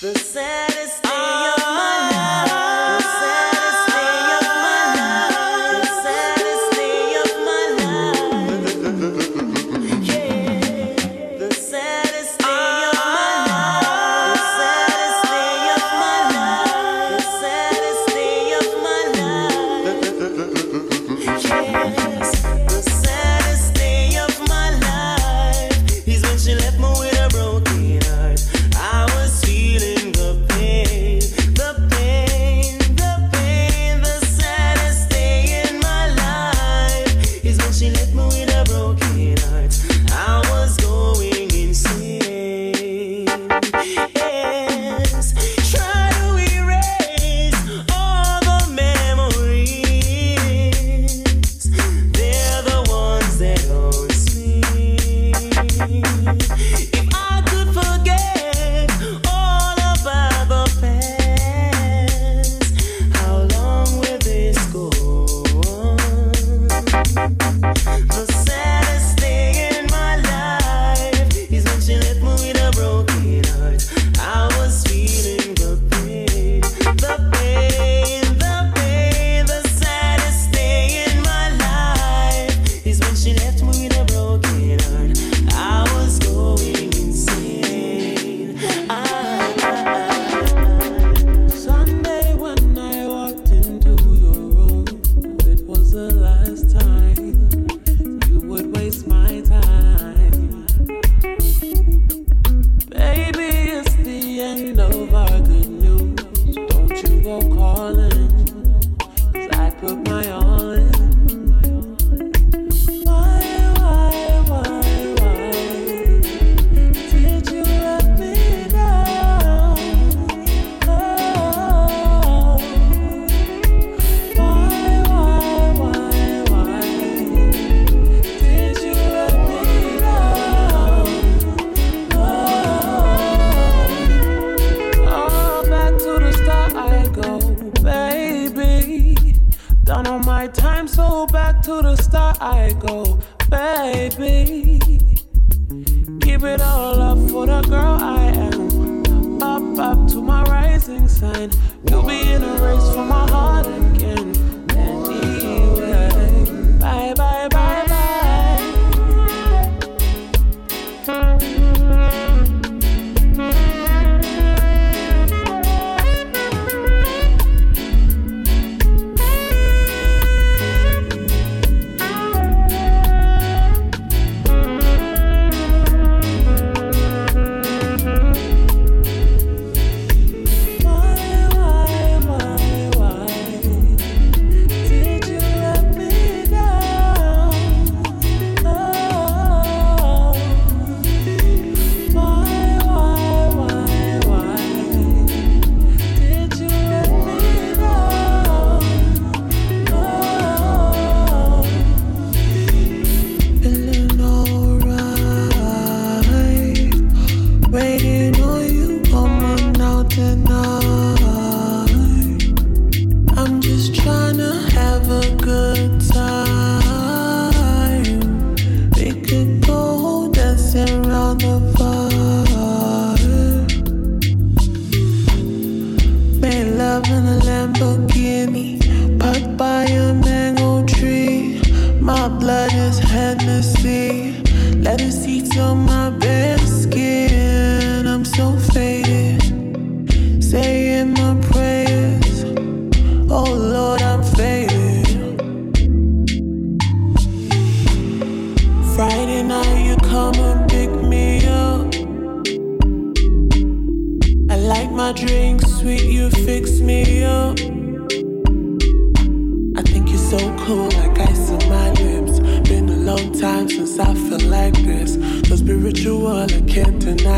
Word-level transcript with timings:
The 0.00 0.14
saddest. 0.18 1.09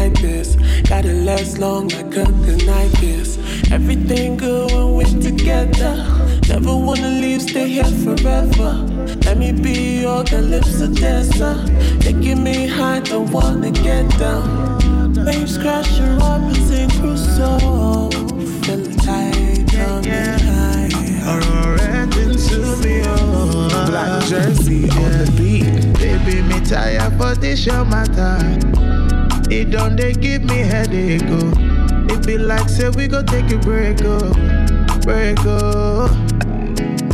like 0.02 0.20
this. 0.20 0.56
Gotta 0.88 1.12
last 1.12 1.58
long 1.58 1.88
like 1.88 2.16
a 2.16 2.24
night 2.66 2.92
this. 3.00 3.38
Everything 3.70 4.36
good 4.36 4.72
when 4.72 4.94
we're 4.94 5.20
together. 5.20 5.94
Never 6.48 6.74
wanna 6.76 7.10
leave, 7.22 7.42
stay 7.42 7.68
here 7.68 7.92
forever. 8.04 8.72
Let 9.24 9.38
me 9.38 9.52
be 9.52 10.00
your 10.00 10.24
calypso 10.24 10.88
dancer. 10.88 11.54
Taking 12.00 12.42
me 12.42 12.66
high, 12.66 13.00
don't 13.00 13.30
wanna 13.30 13.70
get 13.70 14.08
down. 14.18 15.24
Waves 15.26 15.56
crashing, 15.56 16.18
Robinson 16.18 16.90
Crusoe. 16.98 18.08
the 18.66 18.94
tide 19.04 19.70
coming 19.70 20.04
yeah, 20.04 20.38
high. 20.38 20.88
Red 21.76 22.16
into 22.16 22.58
me. 22.82 23.02
Oh. 23.06 23.86
Black 23.88 24.24
jersey 24.24 24.86
yeah. 24.86 25.02
on 25.02 25.10
the 25.20 25.28
beat. 25.38 25.98
Baby, 26.00 26.42
me 26.48 26.58
tired, 26.64 27.16
but 27.18 27.40
this 27.40 27.64
your 27.66 27.84
matter. 27.84 29.01
It 29.54 29.70
done, 29.70 29.96
they 29.96 30.14
give 30.14 30.44
me 30.44 30.58
headache, 30.58 31.20
oh. 31.26 31.52
It 32.08 32.26
be 32.26 32.38
like, 32.38 32.68
say, 32.70 32.88
we 32.88 33.06
go 33.06 33.22
take 33.22 33.50
a 33.50 33.58
break, 33.58 33.98
oh. 34.02 34.32
Break, 35.02 35.36
oh. 35.44 36.06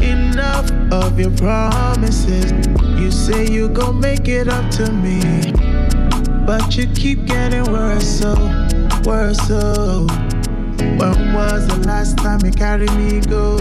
Enough 0.01 0.71
of 0.93 1.19
your 1.19 1.33
promises. 1.33 2.53
You 2.97 3.11
say 3.11 3.47
you 3.47 3.69
gon' 3.69 3.99
make 4.01 4.29
it 4.29 4.49
up 4.49 4.71
to 4.73 4.93
me. 4.93 5.21
But 6.47 6.77
you 6.77 6.87
keep 6.95 7.27
getting 7.27 7.65
worse, 7.73 8.21
so, 8.21 8.35
oh, 8.39 9.03
worse, 9.05 9.39
so. 9.49 10.07
Oh. 10.09 10.25
When 10.99 11.33
was 11.35 11.67
the 11.67 11.83
last 11.87 12.19
time 12.19 12.41
you 12.45 12.53
carried 12.53 12.93
me 12.95 13.21
go? 13.21 13.59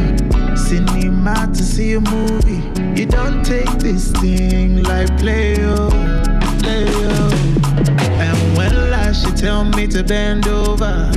Cinema 0.56 1.50
to 1.53 1.63
see 1.63 1.94
a 1.94 2.00
movie. 2.00 2.62
You 3.00 3.07
don't 3.07 3.44
take 3.44 3.69
this 3.79 4.12
thing 4.12 4.83
like 4.83 5.07
play, 5.18 5.56
oh, 5.65 5.89
play, 6.62 6.85
oh 6.88 7.33
tell 9.38 9.63
me 9.63 9.86
to 9.86 10.04
bend 10.04 10.48
over, 10.48 11.12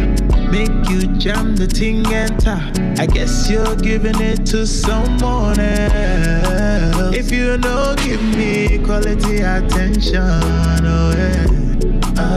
make 0.50 0.88
you 0.90 1.06
jam 1.16 1.56
the 1.56 1.66
ting 1.66 2.04
and 2.12 2.30
enter. 2.46 2.60
I 3.00 3.06
guess 3.06 3.50
you're 3.50 3.76
giving 3.76 4.20
it 4.20 4.44
to 4.46 4.66
someone 4.66 5.58
else. 5.58 7.16
If 7.16 7.32
you 7.32 7.56
know, 7.56 7.94
give 8.04 8.22
me 8.22 8.78
quality 8.84 9.38
attention, 9.38 10.20
oh 10.20 11.14
yeah. 11.16 11.46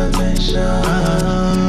Attention. 0.07 0.63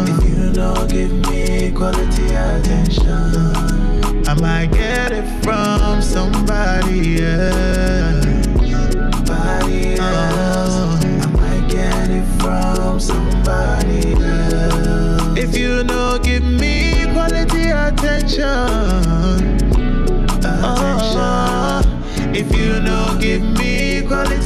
If 0.08 0.24
you 0.28 0.52
know, 0.52 0.86
give 0.88 1.12
me 1.28 1.72
quality 1.72 2.26
attention. 2.34 4.28
I 4.28 4.34
might 4.40 4.70
get 4.72 5.10
it 5.12 5.26
from 5.42 6.00
somebody 6.00 7.20
else. 7.20 8.24
Somebody 9.26 9.94
else. 9.98 11.04
I 11.04 11.26
might 11.32 11.68
get 11.68 12.10
it 12.10 12.24
from 12.40 13.00
somebody 13.00 13.23
else. 13.48 15.38
If 15.38 15.56
you 15.56 15.84
know, 15.84 16.18
give 16.22 16.44
me 16.44 17.04
quality 17.12 17.70
attention. 17.70 18.48
Attention. 20.44 21.84
if 22.34 22.54
you 22.56 22.80
know, 22.80 23.16
give 23.20 23.42
me 23.42 24.02
quality 24.06 24.43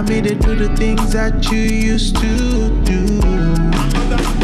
Now 0.00 0.06
I 0.06 0.08
me 0.08 0.20
they 0.22 0.34
do 0.34 0.54
the 0.54 0.74
things 0.76 1.12
that 1.12 1.52
you 1.52 1.58
used 1.58 2.16
to 2.16 2.70
do. 2.88 3.04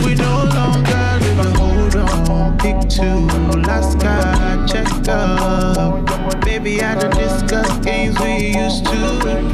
We 0.05 0.15
no 0.15 0.45
longer 0.53 1.05
live 1.25 1.39
a 1.39 1.51
hold 1.59 1.97
on, 1.97 2.59
pick 2.59 2.77
two, 2.91 3.25
last 3.63 3.99
guy, 3.99 4.67
check 4.67 4.87
up. 5.09 6.05
Baby, 6.43 6.83
I 6.83 6.95
don't 6.97 7.11
discuss 7.17 7.71
games 7.79 8.21
we 8.21 8.49
used 8.49 8.85
to 8.85 9.01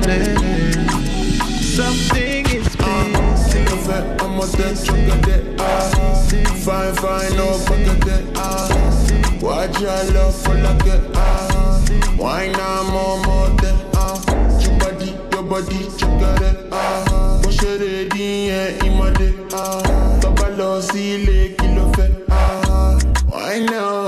play. 0.02 0.34
Something 1.62 2.46
is 2.46 2.76
missing. 2.78 3.64
Café, 3.66 4.02
I'm 4.22 4.40
a 4.40 4.46
dead 4.56 4.76
chocolate. 4.84 5.60
Ah, 5.60 6.26
fine, 6.64 6.94
fine, 6.96 7.36
no 7.36 7.46
bucket. 7.68 8.24
Ah, 8.34 9.38
watch 9.40 9.80
your 9.80 10.02
love 10.14 10.34
for 10.34 10.54
like 10.54 10.84
it. 10.84 11.02
Ah, 11.14 11.84
wine 12.18 12.50
now, 12.50 12.90
more, 12.90 13.22
more. 13.24 13.42
Ah, 13.46 13.61
body. 15.52 15.84
Ah. 16.72 17.42
Ah, 19.52 20.18
fat. 21.92 22.10
Ah, 22.30 22.96
wine 23.30 23.66
now, 23.66 24.01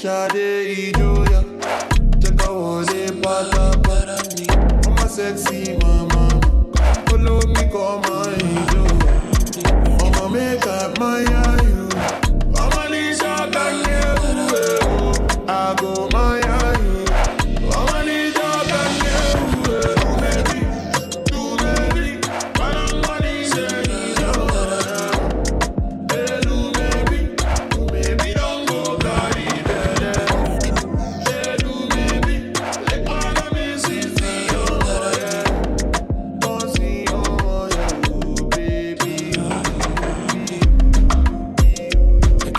Shade 0.00 0.92
ya 0.94 1.42
Check 2.20 2.40
out 2.46 2.54
what 2.54 2.86
they 2.86 3.10
pata 3.20 3.74
para 3.82 4.18
me 4.36 4.46
I'm 4.86 4.96
a 4.96 5.08
sexy 5.08 5.76
mama 5.78 5.87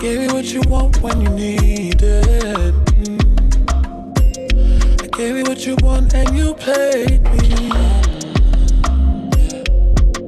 gave 0.00 0.22
you 0.22 0.28
what 0.34 0.46
you 0.46 0.62
want 0.62 0.98
when 1.02 1.20
you 1.20 1.28
need 1.28 2.02
it. 2.02 2.74
Mm. 3.04 3.20
I 5.02 5.06
gave 5.14 5.36
you 5.36 5.44
what 5.44 5.66
you 5.66 5.76
want 5.82 6.14
and 6.14 6.34
you 6.34 6.54
played 6.54 7.22
me. 7.32 7.68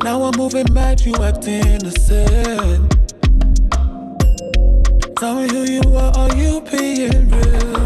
Now 0.04 0.24
I'm 0.24 0.36
moving 0.36 0.70
mad, 0.74 1.00
you 1.00 1.14
act 1.14 1.48
innocent. 1.48 2.94
Tell 5.16 5.36
me 5.36 5.48
who 5.50 5.62
you 5.64 5.80
are, 5.96 6.12
are 6.18 6.36
you 6.36 6.60
being 6.70 7.30
real? 7.30 7.76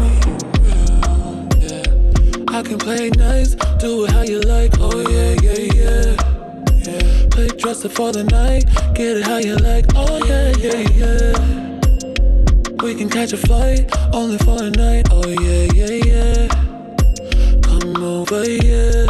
I 2.49 2.63
can 2.63 2.79
play 2.79 3.11
nice, 3.11 3.55
do 3.79 4.03
it 4.03 4.11
how 4.11 4.23
you 4.23 4.41
like, 4.41 4.73
oh 4.81 5.09
yeah, 5.09 5.35
yeah, 5.41 5.61
yeah. 5.73 6.17
Play 7.29 7.47
dress 7.47 7.85
up 7.85 7.91
for 7.93 8.11
the 8.11 8.25
night. 8.25 8.65
Get 8.93 9.15
it 9.17 9.23
how 9.23 9.37
you 9.37 9.55
like. 9.55 9.85
Oh 9.95 10.17
yeah, 10.25 10.51
yeah, 10.57 10.89
yeah. 10.89 11.66
We 12.83 12.93
can 12.93 13.09
catch 13.09 13.33
a 13.33 13.37
flight 13.37 13.91
only 14.13 14.37
for 14.37 14.61
a 14.63 14.69
night. 14.69 15.07
Oh 15.11 15.27
yeah, 15.27 15.67
yeah, 15.73 16.05
yeah. 16.05 16.47
Come 17.63 18.03
over, 18.03 18.47
yeah. 18.47 19.05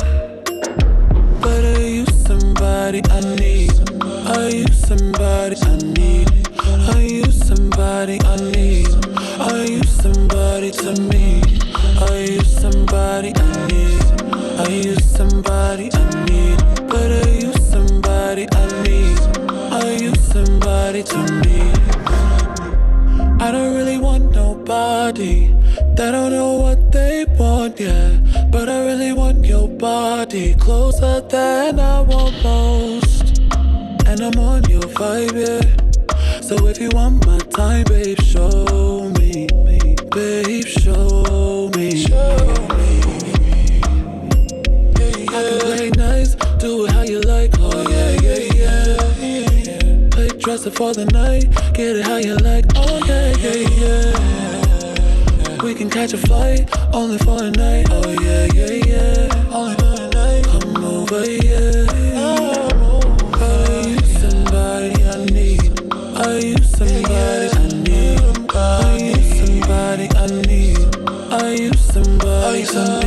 But 1.42 1.64
are 1.66 1.82
you 1.82 2.06
somebody 2.06 3.02
I 3.10 3.36
need? 3.36 3.74
Are 4.36 4.50
you 4.50 4.68
somebody 4.68 5.58
I 5.62 5.78
need? 5.78 6.48
Are 6.96 7.02
you 7.02 7.30
somebody 7.32 8.20
I 8.24 8.36
need? 8.52 8.88
Are 9.40 9.66
you 9.66 9.84
somebody 9.84 10.72
to 10.72 11.02
me? 11.02 11.42
Are 12.02 12.18
you 12.18 12.42
somebody 12.42 13.34
I 13.36 13.68
need? 13.68 14.60
Are 14.60 14.72
you 14.72 14.96
somebody 14.96 15.90
I 23.40 23.52
don't 23.52 23.76
really 23.76 23.98
want 23.98 24.32
nobody. 24.32 25.54
They 25.96 26.12
don't 26.12 26.32
know 26.32 26.54
what 26.54 26.92
they 26.92 27.26
want, 27.38 27.80
yeah. 27.80 28.18
But 28.52 28.68
I 28.68 28.86
really 28.86 29.14
want 29.14 29.46
your 29.46 29.68
body 29.68 30.56
closer 30.56 31.22
than 31.22 31.80
I 31.80 32.02
want 32.02 32.36
most. 32.44 33.40
And 34.08 34.22
I'm 34.22 34.40
on 34.40 34.64
your 34.70 34.88
vibe, 34.98 35.38
yeah. 35.46 36.42
So 36.42 36.68
if 36.68 36.80
you 36.80 36.90
want 36.94 37.26
my 37.28 37.38
time, 37.38 37.86
babe, 37.86 38.20
show 38.22 39.10
me, 39.20 39.48
me. 39.66 39.96
babe. 40.12 40.66
Show 40.66 41.47
It 50.66 50.76
for 50.76 50.92
the 50.92 51.06
night, 51.06 51.46
get 51.74 51.96
it 51.96 52.04
how 52.04 52.18
you 52.18 52.36
like, 52.38 52.66
oh 52.76 53.00
yeah, 53.06 53.32
yeah, 53.38 53.62
yeah. 53.80 55.64
We 55.64 55.76
can 55.76 55.88
catch 55.90 56.14
a 56.14 56.18
flight, 56.18 56.68
only 56.94 57.20
for 57.20 57.44
a 57.44 57.52
night, 57.52 57.86
oh 57.92 58.10
yeah, 58.22 58.48
yeah, 58.54 58.72
yeah. 58.86 59.54
Only 59.54 59.76
for 59.76 59.94
a 60.02 60.10
night, 60.10 60.44
come 60.46 60.84
over, 60.84 61.24
yeah. 61.30 61.86
Are 63.38 63.88
you 63.88 64.00
somebody 64.20 65.04
I 65.06 65.26
need? 65.32 65.80
Are 66.26 66.40
you 66.40 66.58
somebody 66.58 67.48
I 67.54 67.68
need? 67.88 68.20
Are 68.54 68.98
you 68.98 69.16
somebody 69.38 70.10
I 70.18 70.28
need? 70.48 70.96
Are 71.32 71.54
you 71.54 71.72
somebody 71.74 72.66
I 72.66 72.66
need? 72.66 72.76
Are 72.76 73.07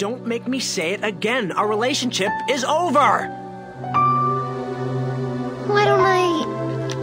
Don't 0.00 0.26
make 0.26 0.48
me 0.48 0.60
say 0.60 0.92
it 0.92 1.04
again. 1.04 1.52
Our 1.52 1.68
relationship 1.68 2.30
is 2.48 2.64
over. 2.64 3.26
Why 5.66 5.84
don't 5.84 6.00
I 6.00 6.22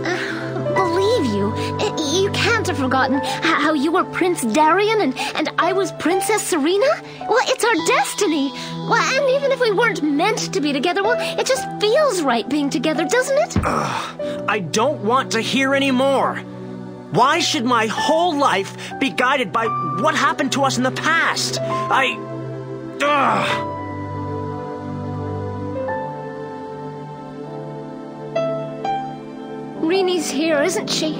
uh, 0.03 0.73
believe 0.73 1.25
you? 1.27 1.53
You 2.23 2.31
can't 2.31 2.65
have 2.65 2.79
forgotten 2.79 3.19
how 3.43 3.73
you 3.73 3.91
were 3.91 4.03
Prince 4.03 4.41
Darien 4.45 5.01
and, 5.01 5.15
and 5.35 5.47
I 5.59 5.73
was 5.73 5.91
Princess 5.91 6.41
Serena? 6.41 6.87
Well, 7.29 7.37
it's 7.43 7.63
our 7.63 7.75
destiny. 7.85 8.49
Well, 8.89 8.95
and 8.95 9.29
even 9.35 9.51
if 9.51 9.59
we 9.59 9.71
weren't 9.73 10.01
meant 10.01 10.51
to 10.51 10.59
be 10.59 10.73
together, 10.73 11.03
well, 11.03 11.17
it 11.39 11.45
just 11.45 11.67
feels 11.79 12.23
right 12.23 12.49
being 12.49 12.71
together, 12.71 13.05
doesn't 13.05 13.37
it? 13.37 13.57
Ugh, 13.63 14.45
I 14.49 14.57
don't 14.57 15.03
want 15.03 15.33
to 15.33 15.41
hear 15.41 15.75
any 15.75 15.91
more. 15.91 16.37
Why 17.11 17.41
should 17.41 17.63
my 17.63 17.85
whole 17.85 18.35
life 18.35 18.75
be 18.99 19.11
guided 19.11 19.53
by 19.53 19.67
what 20.01 20.15
happened 20.15 20.51
to 20.53 20.63
us 20.63 20.77
in 20.77 20.83
the 20.83 20.89
past? 20.89 21.59
I. 21.61 22.26
Ah! 23.01 23.45
Ugh. 23.45 23.73
Rini's 29.83 30.29
here, 30.29 30.61
isn't 30.61 30.89
she? 30.89 31.15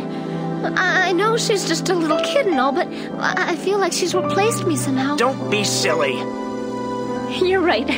I 0.76 1.10
I 1.10 1.12
know 1.14 1.38
she's 1.38 1.68
just 1.68 1.90
a 1.90 1.94
little 1.94 2.20
kid 2.20 2.48
and 2.48 2.60
all, 2.60 2.72
but 2.72 2.88
I 3.20 3.52
I 3.54 3.56
feel 3.56 3.78
like 3.80 3.94
she's 3.94 4.14
replaced 4.14 4.66
me 4.66 4.76
somehow. 4.76 5.16
Don't 5.16 5.50
be 5.50 5.64
silly. 5.64 6.16
You're 7.48 7.62
right. 7.62 7.90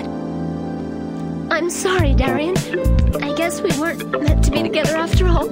I'm 1.51 1.69
sorry, 1.69 2.13
Darien. 2.13 2.55
I 3.23 3.33
guess 3.33 3.61
we 3.61 3.71
weren't 3.79 4.09
meant 4.11 4.43
to 4.45 4.51
be 4.51 4.61
together 4.61 4.95
after 4.95 5.27
all. 5.27 5.47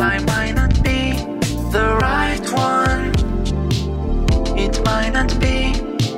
I 0.00 0.18
might 0.20 0.52
not 0.52 0.74
be 0.82 1.12
the 1.72 1.98
right 2.00 2.40
one. 2.52 3.12
It 4.56 4.82
might 4.84 5.10
not 5.10 5.28
be 5.40 5.72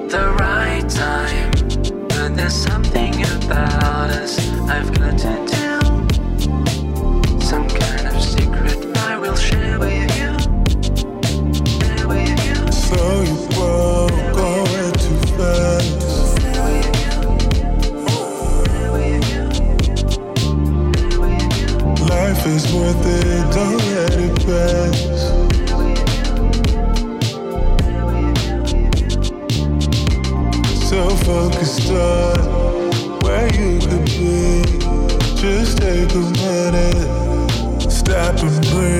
the 0.08 0.34
right 0.38 0.86
time. 0.88 1.50
But 2.08 2.36
there's 2.36 2.54
something 2.54 3.14
about 3.22 4.10
us 4.10 4.38
I've 4.68 4.92
got 4.98 5.18
to 5.20 5.39
Stop 37.88 38.42
and 38.42 38.66
breathe. 38.70 38.99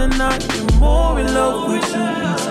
and 0.00 0.14
I 0.14 0.38
get 0.38 0.74
more 0.78 1.20
in 1.20 1.34
love 1.34 1.70
with 1.70 1.84
you 1.94 2.00
each 2.00 2.46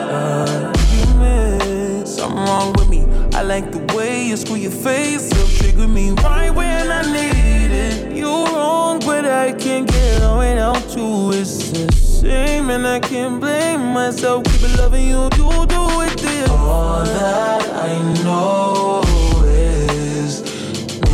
argument. 0.94 2.08
Something 2.08 2.46
wrong 2.46 2.74
with 2.74 2.90
me. 2.90 3.08
I 3.34 3.42
like 3.42 3.72
the 3.72 3.80
way 3.96 4.24
you 4.28 4.38
screw 4.38 4.56
your 4.56 4.72
face 4.72 5.32
up, 5.32 5.48
trigger 5.58 5.88
me 5.88 6.12
right 6.12 6.52
when 6.52 6.92
I 6.92 7.02
need 7.12 7.72
it. 7.72 8.16
You're 8.16 8.46
wrong, 8.54 9.00
but 9.00 9.26
I 9.26 9.54
can't 9.54 9.88
get 9.88 10.22
on 10.22 10.38
without 10.40 10.96
you. 10.96 11.32
It's 11.34 11.72
a 11.72 11.92
shame, 12.22 12.70
and 12.70 12.86
I 12.86 13.00
can't 13.00 13.40
blame 13.40 13.94
myself. 13.94 14.44
Keep 14.44 14.78
loving 14.78 15.08
you, 15.08 15.24
you 15.24 15.66
do 15.66 16.02
it 16.06 16.18
this. 16.20 16.50
All 16.50 17.04
that 17.04 17.64
I 17.74 17.98
know 18.24 19.02
is 19.46 20.44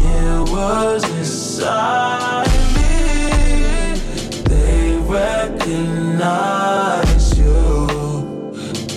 mirrors 0.03 1.03
inside 1.11 2.47
me. 2.75 2.91
They. 4.49 4.95
Were 5.07 5.44
recognize 5.65 7.37
you. 7.39 7.87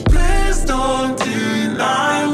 Please 0.05 0.65
don't 0.65 1.19
deny 1.19 2.28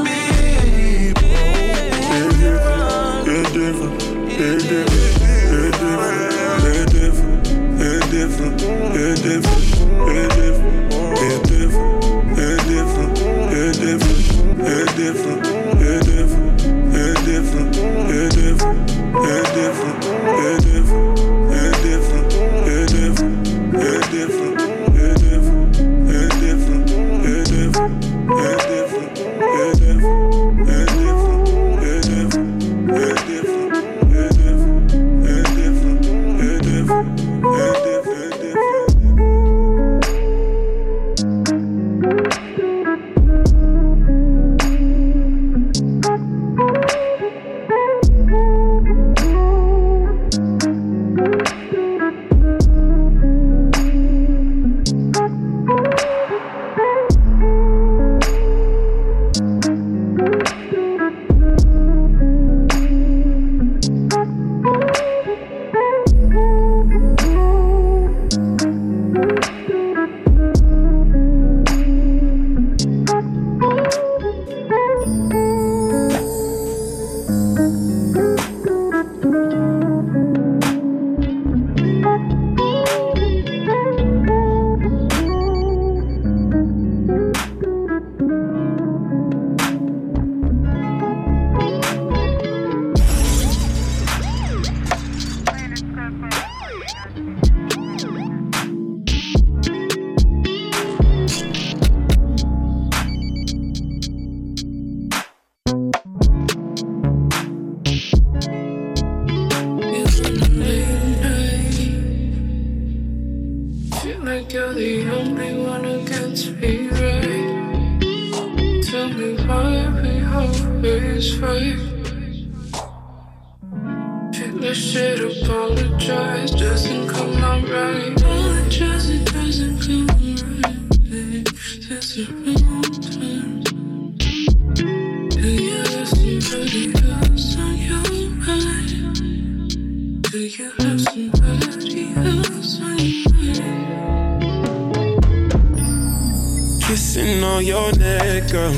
girl. 148.51 148.73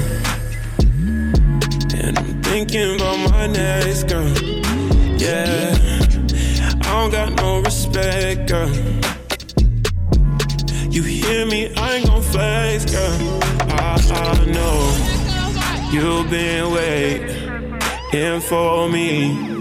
And 1.99 2.17
I'm 2.17 2.43
thinking 2.43 2.95
about 2.95 3.31
my 3.31 3.47
next 3.47 4.03
girl. 4.03 4.27
Yeah, 5.17 5.75
I 6.81 6.89
don't 6.91 7.11
got 7.11 7.35
no 7.35 7.61
respect, 7.61 8.49
girl. 8.49 8.69
You 10.89 11.03
hear 11.03 11.45
me? 11.45 11.73
I 11.75 11.95
ain't 11.95 12.07
gon' 12.07 12.21
flex, 12.21 12.85
girl. 12.85 13.39
I, 13.69 13.99
I 14.13 14.45
know 14.45 14.79
you've 15.91 16.29
been 16.29 16.71
waiting 16.73 18.41
for 18.41 18.89
me 18.89 19.57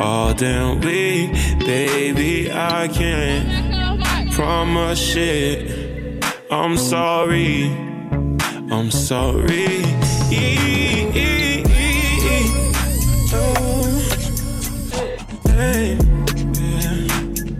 all 0.00 0.34
damn 0.34 0.80
week, 0.80 1.32
baby. 1.60 2.50
I 2.52 2.88
can't 2.88 4.32
promise 4.32 4.98
shit. 4.98 6.24
I'm 6.50 6.76
sorry. 6.76 7.85
I'm 8.68 8.90
sorry. 8.90 9.84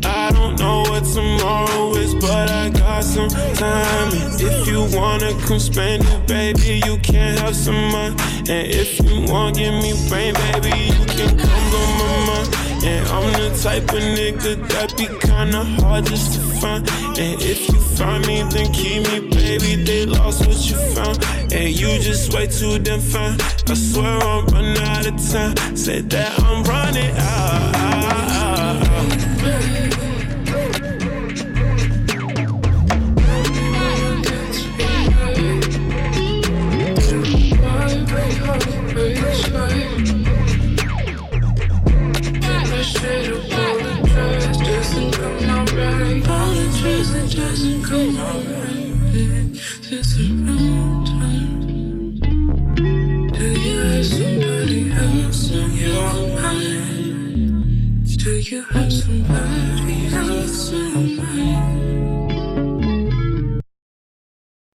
I 0.04 0.30
don't 0.32 0.58
know 0.58 0.82
what 0.82 1.04
tomorrow 1.04 1.94
is, 1.94 2.14
but 2.14 2.50
I 2.50 2.70
got 2.70 3.04
some 3.04 3.28
time. 3.28 4.12
And 4.12 4.40
if 4.40 4.66
you 4.66 4.88
wanna 4.98 5.32
come 5.46 5.60
spend 5.60 6.04
it, 6.04 6.26
baby, 6.26 6.82
you 6.84 6.98
can 6.98 7.38
have 7.38 7.54
some 7.54 7.90
money. 7.92 8.16
And 8.48 8.66
if 8.66 8.98
you 9.00 9.32
want, 9.32 9.56
give 9.56 9.74
me 9.74 9.94
brain, 10.08 10.34
baby, 10.34 10.92
you 10.92 11.06
can 11.06 11.38
come 11.38 11.74
on 11.74 11.98
my 11.98 12.26
mind. 12.26 12.84
And 12.84 13.06
I'm 13.08 13.32
the 13.32 13.56
type 13.62 13.84
of 13.84 14.02
nigga 14.02 14.68
that 14.68 14.96
be 14.96 15.06
kinda 15.26 15.64
hard 15.80 16.06
just 16.06 16.34
to 16.34 16.45
find. 16.60 16.88
And 17.18 17.40
if 17.42 17.68
you 17.68 17.80
find 17.96 18.26
me, 18.26 18.42
then 18.50 18.72
keep 18.72 19.02
me, 19.08 19.20
baby. 19.28 19.82
They 19.84 20.06
lost 20.06 20.46
what 20.46 20.58
you 20.68 20.76
found. 20.94 21.22
And 21.52 21.68
you 21.80 21.98
just 22.00 22.32
way 22.34 22.46
too 22.46 22.78
damn 22.78 23.00
fine. 23.00 23.38
I 23.68 23.74
swear 23.74 24.18
I'm 24.18 24.46
running 24.46 24.78
out 24.78 25.06
of 25.06 25.16
time. 25.30 25.76
Said 25.76 26.10
that 26.10 26.38
I'm 26.40 26.64
running 26.64 27.14
out 27.16 27.76
right. 45.76 46.28
All 46.28 46.50
the 46.54 46.78
truth 46.78 47.12
that 47.12 47.30
doesn't 47.36 47.82
come 47.84 48.16
out 48.16 48.44
right. 48.46 49.52
This 49.90 50.16
is 50.16 50.30
wrong. 50.30 51.04
Do 53.32 53.46
you 53.60 53.78
have 53.80 54.06
somebody 54.06 54.90
else 54.92 55.52
on 55.52 55.70
your 55.72 56.12
mind? 56.40 58.18
Do 58.18 58.32
you 58.38 58.62
have 58.62 58.92
somebody? 58.92 59.65